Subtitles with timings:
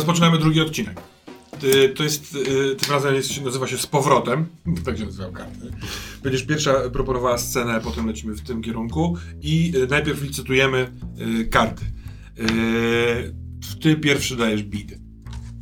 [0.00, 1.00] rozpoczynamy drugi odcinek.
[1.94, 4.46] To jest, y, tym razem jest, nazywa się Z powrotem,
[4.84, 5.70] tak się nazywa karty.
[6.22, 10.92] Będziesz pierwsza proponowała scenę, potem lecimy w tym kierunku i y, najpierw licytujemy
[11.40, 11.84] y, karty.
[13.80, 14.98] Ty pierwszy dajesz bid.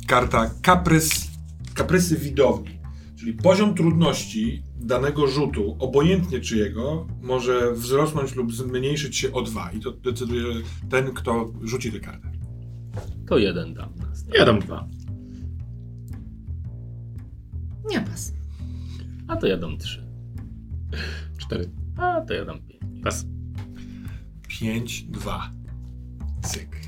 [0.07, 1.27] Karta kaprys,
[1.73, 2.79] kaprysy widowni,
[3.19, 9.79] czyli poziom trudności danego rzutu, obojętnie czyjego, może wzrosnąć lub zmniejszyć się o dwa i
[9.79, 10.43] to decyduje
[10.89, 12.31] ten, kto rzuci tę kartę.
[13.27, 14.08] To jeden dam.
[14.33, 14.87] Ja dam dwa.
[17.89, 18.33] Nie pas.
[19.27, 20.05] A to ja dam trzy.
[21.37, 21.69] Cztery.
[21.97, 23.03] A to ja dam pięć.
[23.03, 23.25] Pas.
[24.47, 25.51] 5, 2.
[26.41, 26.79] Cyk.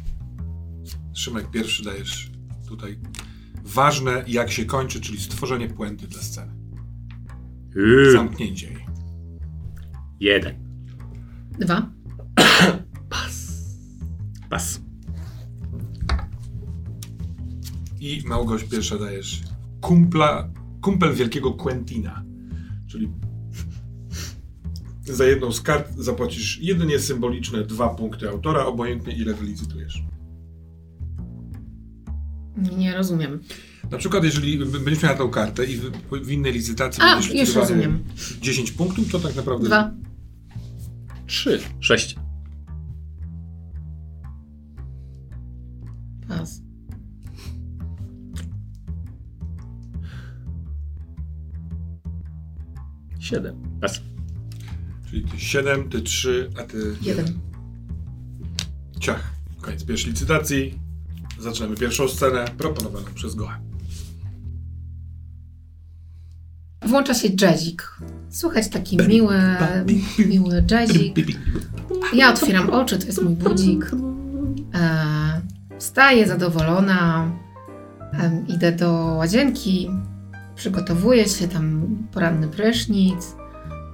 [1.14, 2.32] Szymek, pierwszy dajesz
[2.68, 3.00] tutaj.
[3.64, 6.54] Ważne, jak się kończy, czyli stworzenie puenty dla sceny.
[7.76, 8.12] Yy.
[8.12, 8.86] Zamknięcie jej.
[10.20, 10.56] Jeden.
[11.60, 11.92] Dwa.
[14.50, 14.82] Pas.
[18.02, 19.42] I Małgoś pierwsza dajesz
[19.82, 20.50] kumpla,
[20.82, 22.24] kumpel wielkiego Quentina.
[22.88, 23.10] Czyli
[25.04, 30.04] za jedną z kart zapłacisz jedynie symboliczne dwa punkty autora, obojętnie ile wylicytujesz.
[32.78, 33.40] Nie rozumiem.
[33.92, 37.56] Na przykład, jeżeli będziesz miała tą kartę i w, w innej licytacji A, będziesz już
[37.56, 38.04] rozumiem.
[38.42, 39.92] 10 punktów, to tak naprawdę Dwa.
[41.28, 41.60] Trzy.
[41.80, 42.16] Sześć.
[53.32, 53.56] Siedem.
[53.82, 54.02] Pas.
[55.10, 57.40] Czyli ty 7, ty 3, a ty Jeden.
[59.00, 59.32] Ciach.
[59.62, 60.80] Koniec pierwszej licytacji.
[61.40, 63.60] Zaczynamy pierwszą scenę proponowaną przez Goa.
[66.86, 67.98] Włącza się jazzik.
[68.30, 69.36] Słychać taki miły,
[70.30, 71.16] miły jazzik.
[72.14, 73.92] Ja otwieram oczy, to jest mój budzik.
[74.74, 75.42] E,
[75.80, 77.32] wstaję zadowolona.
[78.48, 79.90] Idę do łazienki.
[80.62, 83.36] Przygotowuję się, tam poranny prysznic,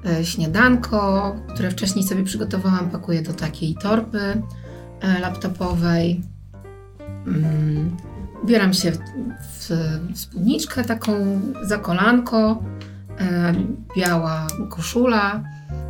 [0.05, 4.41] e, śniadanko, które wcześniej sobie przygotowałam, pakuję do takiej torby
[5.01, 6.23] e, laptopowej.
[7.27, 7.97] Mm,
[8.43, 8.99] ubieram się w,
[10.13, 12.63] w spódniczkę taką za kolanko,
[13.19, 13.53] e,
[13.97, 15.43] biała koszula.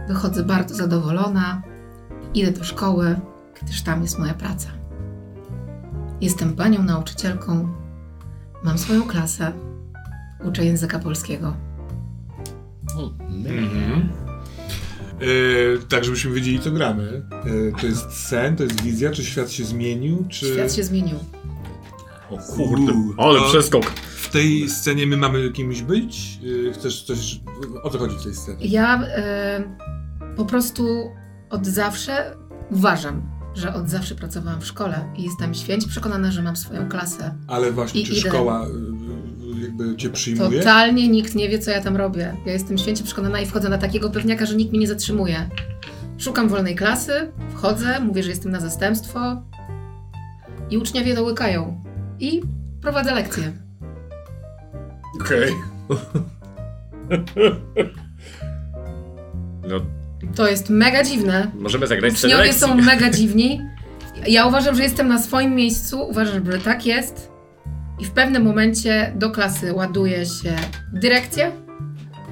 [0.07, 1.61] Wychodzę bardzo zadowolona.
[2.33, 3.19] Idę do szkoły,
[3.61, 4.69] gdyż tam jest moja praca.
[6.21, 7.69] Jestem panią nauczycielką.
[8.63, 9.51] Mam swoją klasę.
[10.45, 11.53] Uczę języka polskiego.
[13.45, 14.09] Mhm.
[15.21, 17.21] Yy, tak, żebyśmy wiedzieli, co gramy.
[17.45, 20.45] Yy, to jest sen, to jest wizja, czy świat się zmienił, czy...
[20.45, 21.17] Świat się zmienił.
[22.29, 22.93] O kurde.
[23.17, 23.85] Ale to przeskok.
[23.89, 26.39] W tej scenie my mamy kimś być?
[26.41, 27.41] Yy, chcesz coś...
[27.83, 28.65] O co chodzi w tej scenie?
[28.65, 29.63] Ja e,
[30.35, 31.11] po prostu
[31.49, 32.37] od zawsze
[32.71, 33.21] uważam,
[33.55, 37.35] że od zawsze pracowałam w szkole i jestem święcie przekonana, że mam swoją klasę.
[37.47, 38.29] Ale właśnie, I czy idę.
[38.29, 38.65] szkoła
[39.79, 40.59] jakby cię przyjmuje?
[40.59, 42.33] Totalnie nikt nie wie, co ja tam robię.
[42.45, 45.49] Ja jestem święcie przekonana i wchodzę na takiego pewniaka, że nikt mnie nie zatrzymuje.
[46.17, 49.19] Szukam wolnej klasy, wchodzę, mówię, że jestem na zastępstwo
[50.69, 51.83] i uczniowie to łykają.
[52.19, 52.41] I
[52.81, 53.51] prowadzę lekcje.
[55.21, 55.53] Okej.
[59.67, 59.75] No,
[60.35, 61.51] To jest mega dziwne.
[61.59, 63.61] możemy zagrać Uczniowie są mega dziwni.
[64.27, 67.31] Ja uważam, że jestem na swoim miejscu, uważam, że tak jest.
[67.99, 70.55] I w pewnym momencie do klasy ładuje się
[70.93, 71.51] dyrekcja,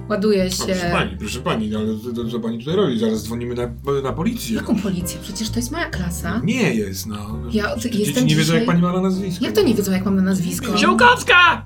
[0.10, 0.66] ładuje No, się...
[0.66, 3.00] proszę pani, proszę pani, ale to, to, co pani tutaj robi?
[3.00, 4.56] Zaraz dzwonimy na, na policję.
[4.56, 5.20] Jaką policję?
[5.24, 6.42] Przecież to jest moja klasa.
[6.44, 7.16] Nie jest, no.
[7.52, 9.46] Ja Dzieci jestem nie wiedzą, dzisiaj- jak pani ma na nazwisko.
[9.46, 10.78] Jak to nie wiedzą, jak mam na nazwisko?
[10.78, 11.66] Ziółkowska!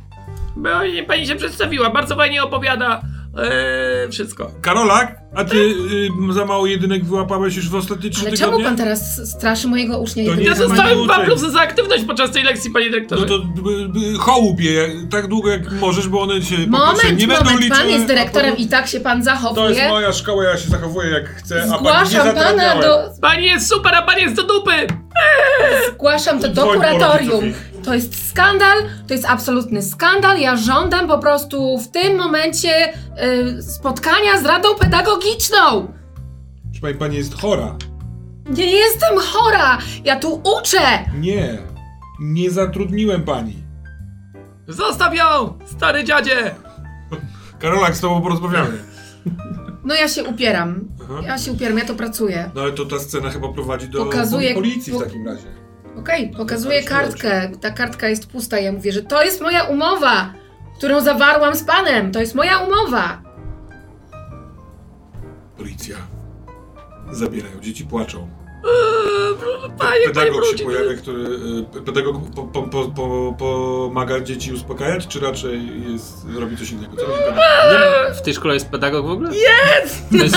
[0.55, 3.01] Bo nie- pani się przedstawiła, bardzo fajnie opowiada
[3.37, 4.51] eee, wszystko.
[4.61, 8.55] Karolak, a ty y, za mało jedynek wyłapałeś już w ostatnie trzy Ale tygodnie?
[8.57, 10.25] czemu pan teraz straszy mojego ucznia?
[10.25, 10.83] To i nie Ja jest wyzywa?
[10.83, 13.25] pani dostałem dwa plusy za aktywność podczas tej lekcji, panie dyrektorze.
[13.29, 13.43] No to
[14.15, 17.43] y, hołub je tak długo jak możesz, bo one się po pierwsze Moment, nie będą
[17.43, 19.89] moment, liczyły, pan jest dyrektorem i tak się pan To jest zachowuje.
[19.89, 22.81] moja szkoła, ja się zachowuję jak chcę, a pani nie Zgłaszam pana zatrudniałem.
[22.81, 23.09] do...
[23.21, 24.71] Pani jest super, a pan jest do dupy!
[25.93, 27.31] Zgłaszam to do Dzwoń po kuratorium.
[27.39, 28.77] rodziców To jest skandal,
[29.07, 30.39] to jest absolutny skandal.
[30.39, 32.93] Ja żądam po prostu w tym momencie
[33.57, 35.93] y, spotkania z Radą Pedagogiczną.
[36.75, 37.75] Czy pani, pani jest chora?
[38.49, 40.79] Nie jestem chora, ja tu uczę.
[41.19, 41.57] Nie.
[42.19, 43.55] Nie zatrudniłem pani.
[44.67, 46.55] Zostaw ją, stary dziadzie!
[47.59, 48.77] Karolak, z tobą porozmawiamy.
[49.83, 50.87] No ja się upieram.
[51.03, 51.13] Aha.
[51.23, 52.51] Ja się upieram, ja to pracuję.
[52.55, 55.47] No ale to ta scena chyba prowadzi do Pokazuje- policji w po- takim razie.
[55.99, 57.51] Okej, pokazuję kartkę.
[57.61, 58.59] Ta kartka jest pusta.
[58.59, 60.33] Ja mówię, że to jest moja umowa,
[60.77, 62.11] którą zawarłam z panem.
[62.11, 63.21] To jest moja umowa.
[65.57, 65.95] Policja.
[67.11, 68.29] Zabierają, dzieci płaczą.
[69.79, 71.23] Panie, panie Pedagog się pojawia, który...
[71.77, 76.95] y, Pedagog po, po, po, po, pomaga dzieci uspokajać, czy raczej jest, robi coś innego?
[76.95, 77.35] Co robi pedagog?
[78.09, 79.31] Nie, w tej szkole jest pedagog w ogóle?
[79.35, 80.09] Jest!
[80.09, 80.35] To jest,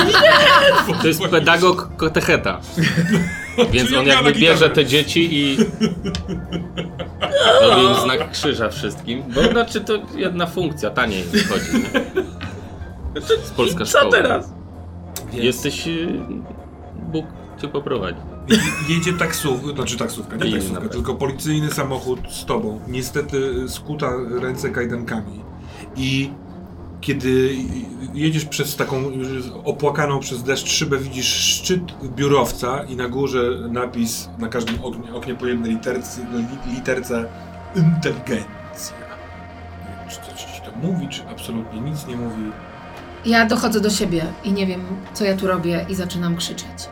[1.02, 2.60] to jest pedagog katecheta.
[3.72, 5.56] Więc on jakby bierze te dzieci i
[7.62, 9.22] robi im znak krzyża wszystkim.
[9.34, 11.84] Bo znaczy to jedna funkcja, taniej wychodzi.
[13.14, 14.12] Jest polska Co szkoła.
[14.12, 14.52] teraz?
[15.32, 15.86] Jesteś...
[15.86, 16.08] y,
[17.12, 17.26] Bóg
[17.62, 18.18] cię poprowadzi.
[18.48, 22.80] Je- Jedzie taksówka, znaczy taksówka, nie taksówka, tylko policyjny samochód z tobą.
[22.88, 24.10] Niestety skuta
[24.40, 25.40] ręce kajdankami.
[25.96, 26.30] I
[27.02, 27.56] kiedy
[28.14, 29.02] jedziesz przez taką
[29.64, 35.34] opłakaną przez deszcz szybę, widzisz szczyt biurowca i na górze napis na każdym oknie, oknie
[35.34, 37.24] po jednej literce, li- literce
[37.76, 38.96] inteligencja.
[39.80, 42.42] Nie wiem, czy coś ci to mówi, czy absolutnie nic nie mówi.
[43.24, 44.80] Ja dochodzę do siebie i nie wiem,
[45.14, 46.88] co ja tu robię i zaczynam krzyczeć.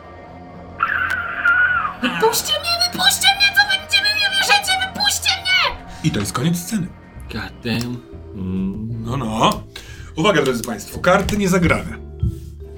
[2.01, 5.77] Wypuśćcie mnie, wypuśćcie mnie, co wy gdzie mnie bierzecie, wypuśćcie mnie!
[6.03, 6.87] I to jest koniec sceny.
[7.33, 7.97] God damn.
[8.35, 9.03] Mm.
[9.05, 9.60] No, no.
[10.15, 11.97] Uwaga, drodzy Państwo, karty niezagrane.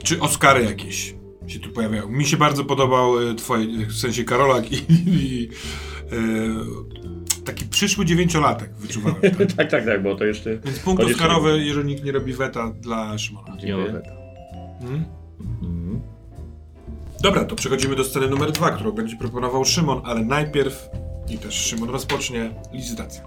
[0.03, 1.15] Czy Oscary jakieś
[1.47, 2.09] się tu pojawiają?
[2.09, 5.49] Mi się bardzo podobał e, twoje, w sensie Karolak i, i
[6.11, 6.15] e,
[7.45, 9.21] taki przyszły dziewięciolatek wyczuwałem.
[9.21, 9.37] Tak?
[9.57, 10.57] Tak, tak, tak, bo to jeszcze...
[10.57, 11.25] Więc punkt Koniecznie.
[11.25, 13.57] Oscarowy, jeżeli nikt nie robi weta dla Szymona.
[13.57, 14.01] Dziękuję.
[14.81, 15.05] Mhm.
[15.39, 16.01] Mhm.
[17.21, 20.89] Dobra, to przechodzimy do sceny numer dwa, którą będzie proponował Szymon, ale najpierw,
[21.29, 23.21] i też Szymon rozpocznie, licytację.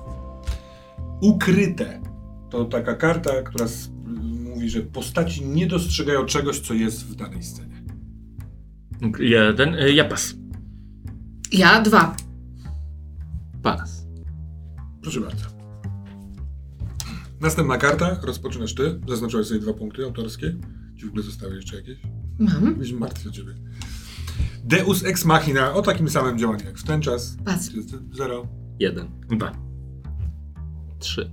[1.20, 2.00] Ukryte
[2.50, 3.67] to taka karta, która
[4.56, 7.82] mówi, że postaci nie dostrzegają czegoś, co jest w danej scenie.
[9.19, 10.35] Jeden, y, ja pas.
[11.53, 12.17] Ja dwa.
[13.62, 14.06] Pas.
[15.03, 15.44] Proszę bardzo.
[17.41, 19.00] Następna karta, rozpoczynasz ty.
[19.08, 20.56] Zaznaczyłeś sobie dwa punkty autorskie.
[20.97, 21.99] Ci w ogóle zostały jeszcze jakieś?
[22.38, 22.75] Mam.
[22.75, 23.55] Byliśmy martwi o ciebie.
[24.64, 27.37] Deus Ex Machina o takim samym działaniu jak w ten czas.
[27.44, 27.70] Pas.
[27.70, 27.82] Czy
[28.12, 28.49] Zero.
[28.81, 29.09] Jeden.
[29.29, 29.52] Dwa.
[30.99, 31.31] Trzy.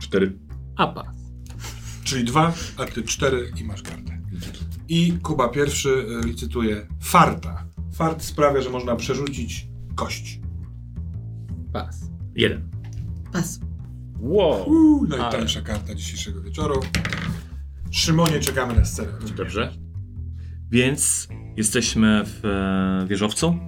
[0.00, 0.38] Cztery.
[0.76, 1.29] A pas.
[2.10, 4.18] Czyli dwa, a ty cztery i masz kartę.
[4.88, 7.66] I Kuba pierwszy y, licytuje farta.
[7.94, 10.40] Fart sprawia, że można przerzucić kość.
[11.72, 12.10] Pas.
[12.34, 12.70] Jeden.
[13.32, 13.60] Pas.
[14.20, 14.68] Wow.
[14.70, 16.80] Uuu, najtańsza karta dzisiejszego wieczoru.
[17.90, 19.12] Szymonie, czekamy na scenę.
[19.36, 19.72] Dobrze.
[20.70, 23.58] Więc jesteśmy w e, wieżowcu,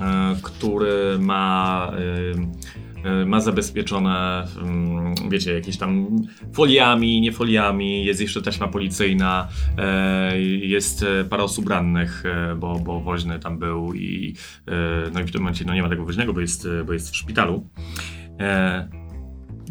[0.00, 2.89] e, który ma, e, e,
[3.26, 6.06] ma zabezpieczone, mm, wiecie, jakieś tam
[6.52, 9.48] foliami, nie foliami, jest jeszcze taśma policyjna,
[9.78, 12.24] e, jest e, parę osób rannych,
[12.56, 14.34] bo, bo woźny tam był i
[15.12, 17.16] no i w tym momencie no nie ma tego woźnego, bo jest, bo jest w
[17.16, 17.70] szpitalu.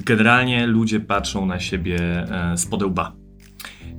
[0.06, 3.16] Generalnie ludzie patrzą na siebie z podełba.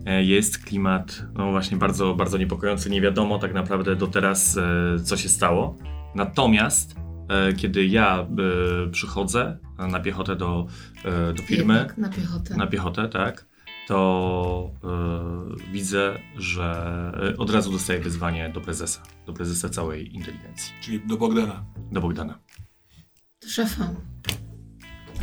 [0.06, 2.90] E, Jest klimat, no właśnie, bardzo, bardzo niepokojący.
[2.90, 4.58] Nie wiadomo tak naprawdę do teraz,
[5.04, 5.76] co się stało.
[6.14, 6.94] Natomiast,
[7.56, 8.26] kiedy ja
[8.86, 10.66] e, przychodzę na piechotę do,
[11.04, 12.56] e, do firmy, Jednak na piechotę.
[12.56, 13.46] na piechotę, tak,
[13.88, 20.72] to e, widzę, że e, od razu dostaję wyzwanie do prezesa, do prezesa całej inteligencji,
[20.80, 21.64] Czyli do Bogdana.
[21.92, 22.38] do Bogdana.
[23.46, 23.90] Szefa.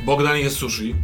[0.05, 0.95] Bogdan jest sushi.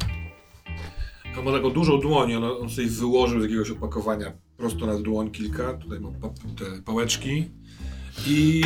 [1.39, 5.31] On ma taką dużą dłoń, on, on sobie wyłożył z jakiegoś opakowania prosto na dłoń
[5.31, 5.74] kilka.
[5.74, 7.51] Tutaj ma pa, te pałeczki.
[8.27, 8.62] I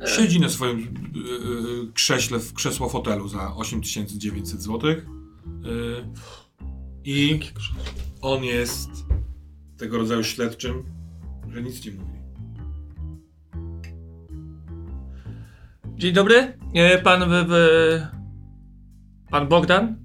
[0.00, 4.90] e, siedzi na swoim e, e, krześle, w krzesło fotelu za 8900 zł.
[4.90, 4.94] E,
[7.04, 7.40] I
[8.20, 8.90] on jest
[9.76, 10.82] tego rodzaju śledczym,
[11.48, 12.18] że nic ci mówi.
[15.96, 16.58] Dzień dobry.
[16.74, 18.00] E, Pan w, w...
[19.30, 19.96] Pan Bogdan?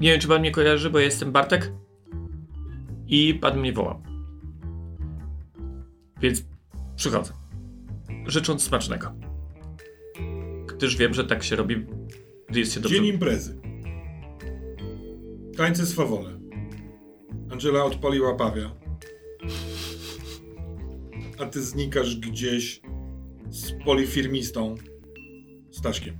[0.00, 1.72] Nie wiem, czy pan mnie kojarzy, bo jestem Bartek.
[3.06, 4.02] I pan mnie wołał.
[6.20, 6.47] Więc
[6.98, 7.32] przychodzę.
[8.26, 9.12] Życząc smacznego.
[10.66, 11.86] Gdyż wiem, że tak się robi,
[12.48, 12.96] gdy jest się dobrze.
[12.96, 13.60] Dzień imprezy.
[15.56, 16.38] Tańce swawole.
[17.50, 18.70] Angela odpaliła pawia.
[21.42, 22.80] A ty znikasz gdzieś
[23.50, 24.74] z polifirmistą
[25.70, 26.16] Staszkiem.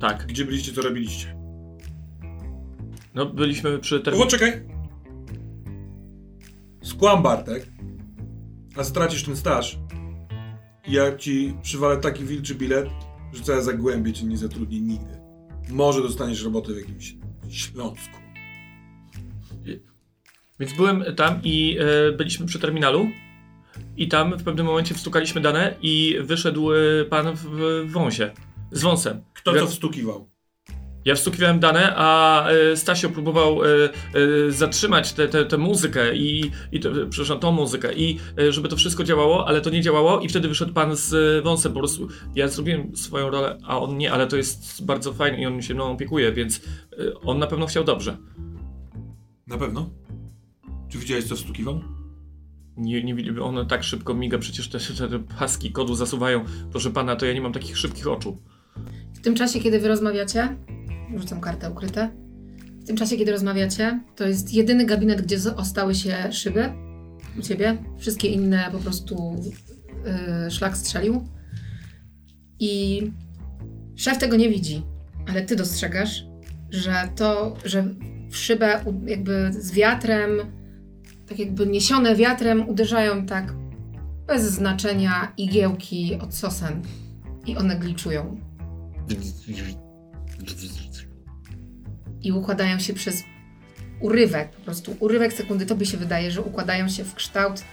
[0.00, 0.26] Tak.
[0.26, 1.36] Gdzie byliście, co robiliście?
[3.14, 4.26] No, byliśmy przy O, terminie.
[4.26, 4.62] czekaj!
[6.82, 7.66] Skłam Bartek,
[8.76, 9.78] a stracisz ten staż.
[10.88, 12.88] Ja ci przywalę taki wilczy bilet,
[13.32, 15.20] że całe zagłębie cię nie zatrudni nigdy.
[15.68, 17.16] Może dostaniesz robotę w jakimś
[17.50, 18.20] Śląsku.
[20.60, 23.08] Więc byłem tam i e, byliśmy przy terminalu.
[23.96, 27.44] I tam w pewnym momencie wstukaliśmy dane i wyszedł e, pan w,
[27.86, 28.30] w wąsie.
[28.72, 29.22] Z wąsem.
[29.34, 30.29] Kto to wstukiwał?
[31.04, 35.14] Ja wstukiwałem dane, a e, Stasio próbował e, e, zatrzymać
[35.48, 39.70] tę muzykę i, i te, przepraszam, tą muzykę i żeby to wszystko działało, ale to
[39.70, 41.72] nie działało i wtedy wyszedł pan z wąsem.
[41.72, 45.46] Po prostu ja zrobiłem swoją rolę, a on nie, ale to jest bardzo fajne i
[45.46, 46.60] on się mną opiekuje, więc
[47.24, 48.16] on na pewno chciał dobrze.
[49.46, 49.90] Na pewno?
[50.88, 51.80] Czy widziałeś, co wstukiwał?
[52.76, 56.44] Nie, nie one tak szybko miga, przecież te, te, te paski kodu zasuwają.
[56.70, 58.42] Proszę pana, to ja nie mam takich szybkich oczu.
[59.14, 60.56] W tym czasie, kiedy wy rozmawiacie,
[61.18, 62.10] rzucam kartę ukryte.
[62.80, 66.72] W tym czasie, kiedy rozmawiacie, to jest jedyny gabinet, gdzie ostały się szyby
[67.38, 67.76] u ciebie.
[67.98, 69.42] Wszystkie inne po prostu
[70.44, 71.24] yy, szlak strzelił.
[72.58, 73.02] I
[73.96, 74.82] szef tego nie widzi,
[75.28, 76.24] ale ty dostrzegasz,
[76.70, 77.94] że to, że
[78.30, 80.30] w szybę jakby z wiatrem,
[81.28, 83.54] tak jakby niesione wiatrem, uderzają tak
[84.26, 86.82] bez znaczenia igiełki od sosen.
[87.46, 88.40] I one gliczują.
[92.22, 93.22] I układają się przez
[94.00, 95.66] urywek, po prostu urywek sekundy.
[95.66, 97.64] Tobie się wydaje, że układają się w kształt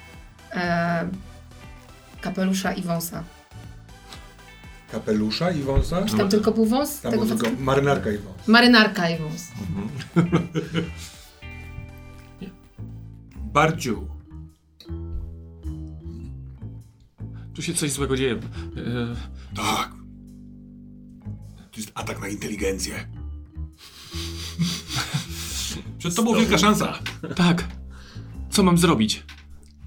[0.53, 1.09] e,
[2.21, 3.23] kapelusza i wąsa.
[4.91, 6.05] Kapelusza i wąsa?
[6.05, 7.01] Czy tam tylko był wąs?
[7.01, 8.47] Tam tego był tylko marynarka i wąs.
[8.47, 9.47] Marynarka i wąs.
[13.35, 14.07] Bardziu.
[17.53, 18.33] Tu się coś złego dzieje.
[18.33, 18.37] E,
[19.55, 19.96] Tak.
[21.77, 22.93] To jest atak na inteligencję.
[25.97, 26.99] Przed tobą wielka szansa.
[27.35, 27.67] tak.
[28.49, 29.23] Co mam zrobić?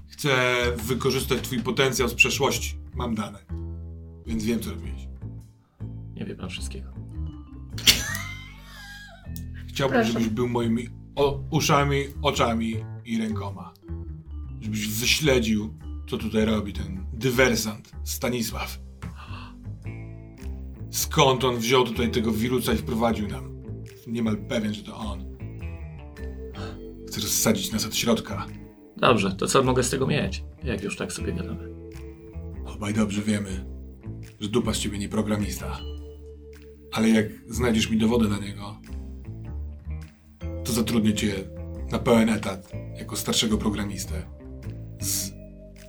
[0.07, 2.75] Chcę wykorzystać twój potencjał z przeszłości.
[2.95, 3.39] Mam dane.
[4.25, 5.07] Więc wiem, co robić.
[6.15, 6.91] Nie wie pan wszystkiego.
[9.67, 10.11] Chciałbym, Proszę.
[10.13, 13.73] żebyś był moimi o, uszami, oczami i rękoma.
[14.61, 15.73] Żebyś wyśledził,
[16.09, 18.79] co tutaj robi ten dywersant Stanisław.
[20.91, 23.63] Skąd on wziął tutaj tego wirusa i wprowadził nam?
[24.07, 25.37] Niemal pewien, że to on.
[27.07, 28.47] Chce rozsadzić nas od środka.
[28.97, 30.43] Dobrze, to co mogę z tego mieć?
[30.63, 31.75] Jak już tak sobie gadamy.
[32.65, 33.65] Obaj dobrze wiemy,
[34.39, 35.79] że dupa z ciebie nie programista.
[36.91, 38.77] Ale jak znajdziesz mi dowody na niego,
[40.63, 41.33] to zatrudnię cię
[41.91, 44.13] na pełen etat jako starszego programistę
[44.99, 45.31] z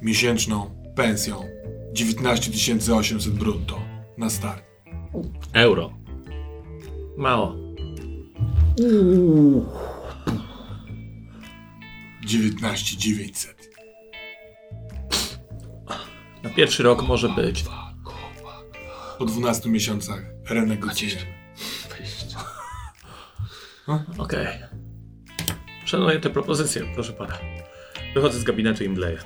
[0.02, 1.44] miesięczną pensją
[1.92, 2.50] 19
[2.97, 3.80] 800 brutto
[4.18, 4.72] na start.
[5.52, 5.92] Euro.
[7.16, 7.57] Mało.
[12.25, 13.71] 19 900.
[16.42, 17.64] Na pierwszy rok może być.
[19.19, 21.26] Po 12 miesiącach renegocjujemy.
[24.19, 24.47] Okej.
[25.85, 27.38] Szanuję te propozycje, proszę pana.
[28.14, 29.19] Wychodzę z gabinetu i mdleję.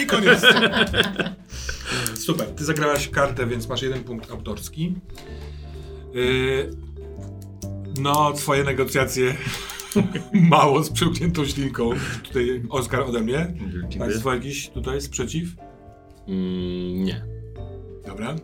[0.00, 0.42] I koniec.
[2.24, 4.94] Super, ty zagrałaś kartę, więc masz jeden punkt autorski.
[6.14, 6.70] Yy,
[8.00, 9.34] no, twoje negocjacje
[10.32, 11.90] mało z przełkniętą ślinką.
[12.22, 13.54] Tutaj Oskar ode mnie.
[13.98, 15.48] Państwo jakiś tutaj sprzeciw?
[16.28, 17.24] Mm, nie.
[18.06, 18.36] Dobra.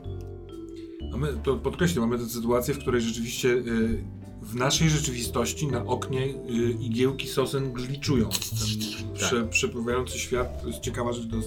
[1.12, 4.04] Mamy, to podkreślę, mamy tę sytuację, w której rzeczywiście y,
[4.42, 6.32] w naszej rzeczywistości na oknie y,
[6.80, 8.28] igiełki sosen gliczują.
[8.28, 11.42] Ten prze, przepływający świat to jest ciekawa rzecz do y,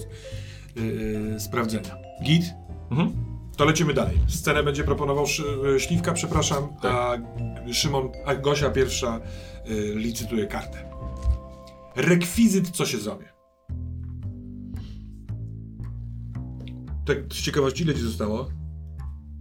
[0.76, 1.96] y, sprawdzenia.
[2.22, 2.54] Git?
[2.90, 3.12] Mhm.
[3.56, 4.18] To lecimy dalej.
[4.28, 5.42] Scenę będzie proponował szy,
[5.76, 7.16] y, Śliwka, przepraszam, a
[7.72, 9.20] Szymon, a Gosia pierwsza
[9.70, 10.90] y, licytuje kartę.
[11.96, 13.26] Rekwizyt, co się zowie.
[17.06, 18.48] Tak z ciekawości, ile ci zostało?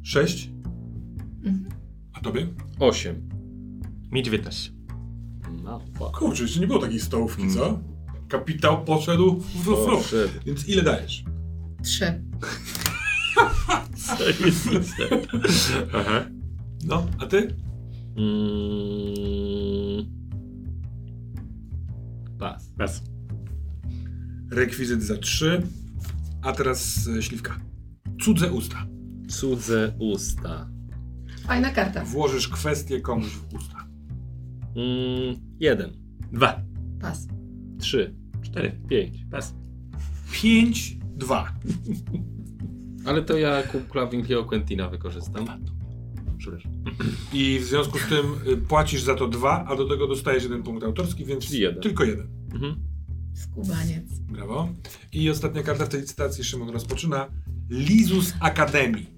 [0.03, 0.49] Sześć?
[1.43, 1.69] Mhm.
[2.13, 2.47] A tobie?
[2.79, 3.29] Osiem.
[4.11, 4.71] Mi 19.
[5.63, 6.17] No, fuck.
[6.17, 7.79] Kurczę, jeszcze nie było takiej stołówki, co?
[8.33, 9.65] Kapitał poszedł w.
[9.65, 10.33] Poszedł.
[10.45, 11.23] Więc ile dajesz?
[11.83, 12.05] Trzy.
[15.93, 16.25] Aha.
[16.85, 17.55] No, a ty?
[18.17, 20.05] Mm.
[22.39, 22.69] Pas.
[22.77, 23.03] Bez.
[24.51, 25.61] Rekwizyt za trzy.
[26.41, 27.59] A teraz e, Śliwka.
[28.21, 28.85] Cudze usta.
[29.27, 30.69] Cudze usta.
[31.45, 32.05] Fajna karta.
[32.05, 33.87] Włożysz kwestię komuś w usta.
[34.75, 35.91] Mm, jeden.
[36.31, 36.61] Dwa.
[37.01, 37.27] Pas.
[37.79, 38.23] Trzy.
[38.53, 38.72] Cztery.
[38.89, 39.25] Pięć.
[39.25, 39.53] Bez.
[40.31, 41.53] Pięć, dwa.
[43.05, 45.45] Ale to ja kupla Winkliego Quentina wykorzystam.
[46.38, 46.72] Przepraszam.
[47.33, 50.63] I w związku z tym y, płacisz za to dwa, a do tego dostajesz jeden
[50.63, 51.81] punkt autorski, więc Czyli jeden.
[51.81, 52.27] tylko jeden.
[52.53, 52.75] Mhm.
[53.33, 54.19] Skubaniec.
[54.19, 54.69] Brawo.
[55.12, 57.27] I ostatnia karta w tej licytacji Szymon rozpoczyna.
[57.69, 59.10] Lizus Akademii.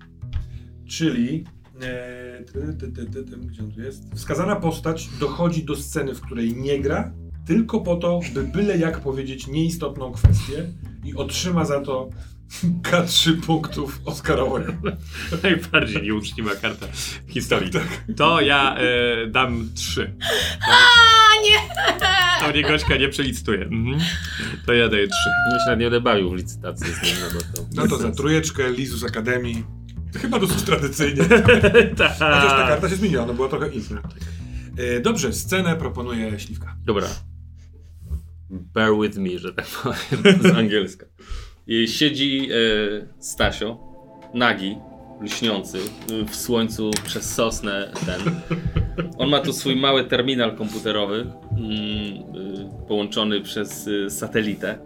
[0.88, 1.44] Czyli.
[1.82, 4.16] E, ty, ty, ty, ty, ty, gdzie on tu jest?
[4.16, 7.14] Wskazana postać dochodzi do sceny, w której nie gra,
[7.46, 10.66] tylko po to, by byle jak powiedzieć nieistotną kwestię
[11.04, 12.10] i otrzyma za to
[12.90, 14.70] K3 punktów Oscarowych.
[15.44, 16.88] Najbardziej nieuczciwa karta
[17.28, 17.72] w historii.
[17.72, 18.04] Tak.
[18.18, 20.16] To ja e, dam trzy.
[20.68, 20.76] A
[21.44, 21.56] nie!
[22.40, 23.62] To nie Gośka nie przelicytuje.
[23.62, 24.00] Mhm.
[24.66, 25.30] To ja daję trzy.
[25.54, 27.70] Nie się nie odebawił w licytacji z nim, no bo to...
[27.76, 29.64] No to za trójeczkę, Lizus Akademii.
[30.14, 31.24] To chyba dosyć tradycyjnie.
[31.98, 32.12] Tak.
[32.12, 34.02] Chociaż ta karta się zmieniła, no była trochę inna.
[34.78, 36.76] E, Dobrze, scenę proponuje Śliwka.
[36.86, 37.08] Dobra.
[38.50, 41.06] Bear with me, że tak powiem z angielska.
[41.68, 42.56] I siedzi e,
[43.20, 43.80] Stasio,
[44.34, 44.78] nagi,
[45.22, 48.42] lśniący, e, w słońcu przez sosnę ten.
[49.18, 51.74] On ma tu swój mały terminal komputerowy, mm,
[52.82, 54.78] e, połączony przez e, satelitę.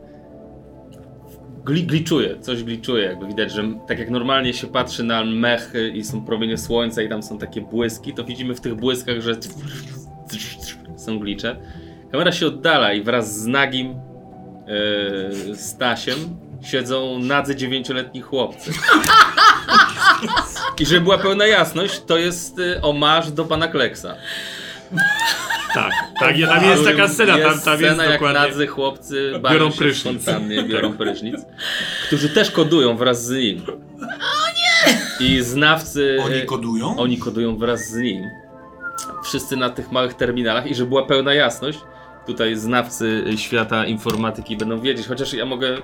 [1.66, 5.90] Gli, gliczuje, coś gliczuje, jakby widać, że tak jak normalnie się patrzy na mech e,
[5.90, 9.36] i są promienie słońca i tam są takie błyski, to widzimy w tych błyskach, że
[10.98, 11.60] są glicze.
[12.12, 13.96] Kamera się oddala i wraz z nagim
[15.52, 16.16] e, Stasiem
[16.64, 18.72] siedzą nadzy dziewięcioletni chłopcy.
[20.80, 24.16] I żeby była pełna jasność, to jest e, omarz do pana Kleksa.
[25.74, 28.40] Tak, tak, ja, tam jest taka scena, tam, jest tam scena jest jak dokładnie.
[28.40, 30.04] nadzy chłopcy Biorą prysznic.
[30.26, 31.36] fontannie, biorą prysznic,
[32.08, 33.66] którzy też kodują wraz z nim.
[33.68, 35.28] O nie!
[35.28, 36.18] I znawcy...
[36.26, 36.98] Oni kodują?
[36.98, 38.24] oni kodują wraz z nim.
[39.24, 41.80] Wszyscy na tych małych terminalach i żeby była pełna jasność,
[42.30, 45.82] tutaj znawcy świata informatyki będą wiedzieć, chociaż ja mogę y,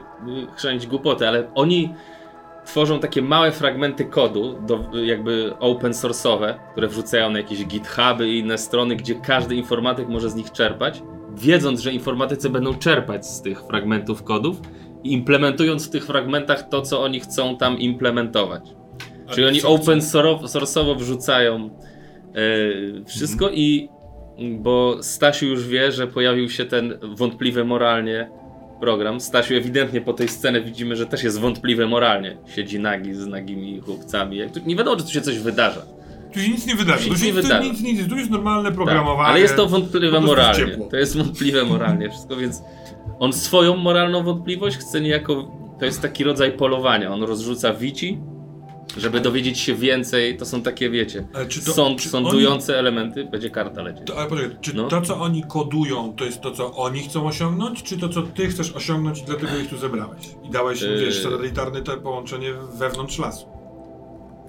[0.55, 1.93] chrzanić głupoty, ale oni
[2.65, 8.39] tworzą takie małe fragmenty kodu, do, jakby open source'owe, które wrzucają na jakieś githuby i
[8.39, 11.03] inne strony, gdzie każdy informatyk może z nich czerpać,
[11.38, 14.62] wiedząc, że informatycy będą czerpać z tych fragmentów kodów
[15.03, 18.63] i implementując w tych fragmentach to, co oni chcą tam implementować.
[19.29, 21.69] Czyli oni open source'owo wrzucają
[22.36, 23.89] e, wszystko i
[24.60, 28.30] bo Stasiu już wie, że pojawił się ten wątpliwy moralnie
[28.80, 29.19] program.
[29.21, 32.38] Stasiu ewidentnie po tej scenie widzimy, że też jest wątpliwy moralnie.
[32.56, 34.39] Siedzi nagi z nagimi chłopcami.
[34.54, 35.82] Tu- Nie wiadomo, czy tu się coś wydarza.
[36.34, 37.04] Tu się nic nie wydarzy.
[37.04, 37.69] Tu Tu nic nie nic, wydarzy.
[37.69, 39.30] nic, nic, tu jest normalne Tak, programowanie.
[39.30, 40.65] ale jest to wątpliwe jest moralnie.
[40.71, 40.86] ciepło.
[40.88, 42.62] To jest wątpliwe moralnie wszystko, więc
[43.19, 45.52] on swoją moralną wątpliwość chce niejako.
[45.80, 47.13] To jest taki rodzaj polowania.
[47.13, 48.17] On rozrzuca wici,
[48.97, 50.38] żeby dowiedzieć się więcej.
[50.38, 51.27] To są takie, wiecie,
[51.65, 53.25] to- sąd, sądujące elementy.
[53.25, 54.08] Będzie karta lecieć.
[54.08, 54.88] To, ale poczekaj, czy No.
[54.88, 58.47] to, co oni kodują, to jest to, co oni chcą osiągnąć, czy to, co ty
[58.47, 60.19] chcesz osiągnąć i dlatego ich tu zebrałeś?
[60.43, 60.97] I dałeś, Yy.
[61.05, 63.45] wiesz, satelitarne to połączenie wewnątrz lasu.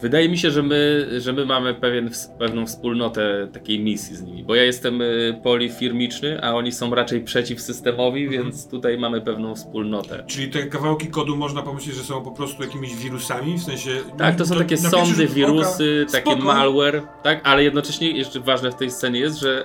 [0.00, 4.44] Wydaje mi się, że my, że my mamy pewien, pewną wspólnotę takiej misji z nimi,
[4.44, 8.42] bo ja jestem y, polifirmiczny, a oni są raczej przeciwsystemowi, Mhm.
[8.44, 10.24] więc tutaj mamy pewną wspólnotę.
[10.26, 13.90] Czyli te kawałki kodu można pomyśleć, że są po prostu jakimiś wirusami, w sensie...
[14.18, 16.46] Tak, to są takie pierwszy sądy, rzut wirusy, oka, takie spoko.
[16.46, 19.64] malware, tak, ale jednocześnie jeszcze ważne w tej scenie jest, że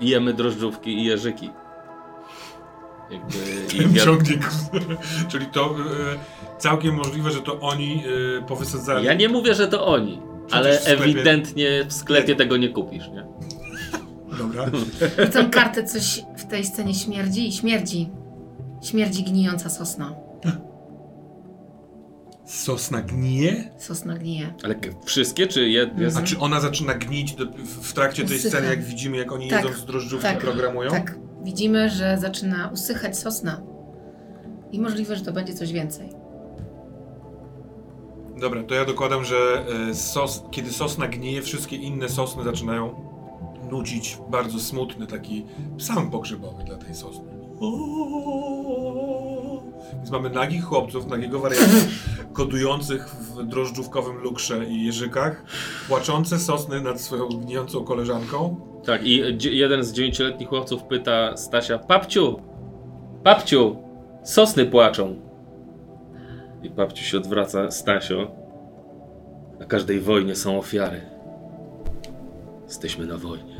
[0.00, 1.50] jemy drożdżówki i jeżyki.
[3.10, 3.38] Jakby,
[3.74, 4.48] i Ten wiad- ciągnik.
[5.30, 8.02] Czyli to e, całkiem możliwe, że to oni
[8.38, 9.04] e, powysadzali.
[9.06, 13.08] ja nie mówię, że to oni, ale w sklepie- ewidentnie w sklepie tego nie kupisz,
[13.08, 13.26] nie?
[14.38, 14.70] Dobra.
[15.26, 18.10] Widzą kartę, coś w tej scenie śmierdzi i śmierdzi.
[18.82, 20.14] Śmierdzi gnijąca sosna.
[22.46, 23.70] Sosna gnije?
[23.78, 24.54] Sosna gnije.
[24.64, 26.16] Ale wszystkie, czy jed, jest...
[26.16, 29.48] A czy ona zaczyna gnić do, w, w trakcie tej sceny, jak widzimy, jak oni
[29.48, 30.90] Tak, jedzą z drożdżówki, tak, programują?
[30.90, 31.18] Tak.
[31.46, 33.60] Widzimy, że zaczyna usychać sosna.
[34.72, 36.08] I możliwe, że to będzie coś więcej.
[38.40, 39.36] Dobra, to ja dokładam, że
[39.90, 42.94] e, sos, kiedy sosna gnije, wszystkie inne sosny zaczynają
[43.70, 45.46] nucić bardzo smutny taki
[45.78, 47.38] psalm pogrzebowy dla tej sosny.
[49.96, 51.64] Więc mamy nagich chłopców, nagiego wariata,
[52.32, 55.44] kodujących w drożdżówkowym lukrze i jeżykach,
[55.88, 58.60] płaczące sosny nad swoją gnijącą koleżanką.
[58.86, 62.40] Tak, i jeden z dziewięcioletnich chłopców pyta Stasia, papciu,
[63.24, 63.76] papciu,
[64.24, 65.16] sosny płaczą.
[66.62, 68.30] I papciu się odwraca, Stasio,
[69.58, 71.00] na każdej wojnie są ofiary.
[72.64, 73.56] Jesteśmy na wojnie.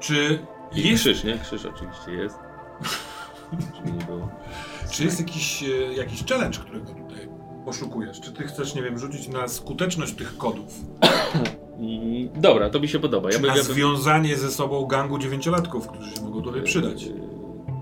[0.00, 0.38] Czy
[0.74, 1.38] I jest, krzyż, nie?
[1.38, 2.38] Krzyż oczywiście jest.
[3.76, 4.28] Żeby nie było.
[4.90, 7.28] czy jest jakiś, e, jakiś challenge, którego tutaj
[7.68, 8.20] poszukujesz?
[8.20, 10.74] Czy ty chcesz, nie wiem, rzucić na skuteczność tych kodów?
[12.36, 13.28] Dobra, to mi się podoba.
[13.28, 13.72] Ja Czy bym, na ja bym...
[13.72, 17.02] związanie ze sobą gangu dziewięciolatków, którzy się mogą tutaj przydać?
[17.02, 17.12] Yy,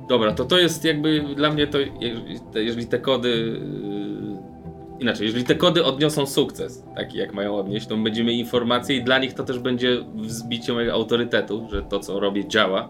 [0.08, 3.28] Dobra, to to jest jakby dla mnie to, jeżeli te, jeżeli te kody.
[3.28, 9.04] Yy, inaczej, jeżeli te kody odniosą sukces, taki jak mają odnieść, to będziemy informacje i
[9.04, 12.88] dla nich to też będzie wzbicie mojego autorytetu, że to co robię działa.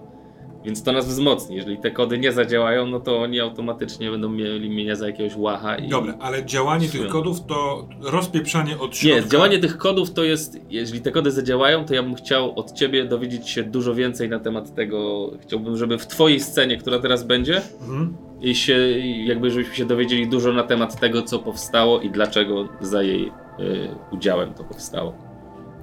[0.66, 1.56] Więc to nas wzmocni.
[1.56, 5.76] Jeżeli te kody nie zadziałają, no to oni automatycznie będą mieli mnie za jakiegoś łacha.
[5.76, 5.88] I...
[5.88, 9.20] Dobra, ale działanie tych kodów to rozpieprzanie od środka.
[9.20, 12.72] Nie, działanie tych kodów to jest, jeżeli te kody zadziałają, to ja bym chciał od
[12.72, 15.30] ciebie dowiedzieć się dużo więcej na temat tego.
[15.42, 18.16] Chciałbym, żeby w twojej scenie, która teraz będzie, Mhm.
[18.40, 18.78] i się,
[19.24, 23.88] jakby żebyśmy się dowiedzieli dużo na temat tego, co powstało i dlaczego za jej y,
[24.12, 25.14] udziałem to powstało.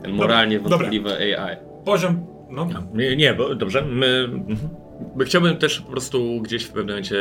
[0.02, 1.58] Ten moralnie Dobra, wątpliwy AI.
[1.86, 3.82] Poziom, no, Nie, nie, bo dobrze.
[3.82, 4.70] My, mhm.
[5.16, 7.18] Bo chciałbym też po prostu gdzieś w pewnym momencie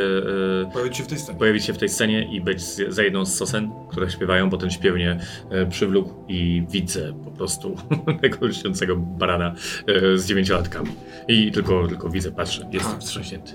[0.69, 1.39] e, pojawić się w tej scenie.
[1.39, 4.57] pojawić się w tej scenie i być z, za jedną z sosen, które śpiewają, bo
[4.57, 7.77] ten śpiew mnie e, przywlókł i widzę po prostu
[8.23, 9.55] tego lśniącego barana
[9.87, 10.91] e, z dziewięciolatkami.
[11.29, 12.97] I tylko, tylko widzę, patrzę, Aha.
[13.01, 13.53] wstrząśnięty.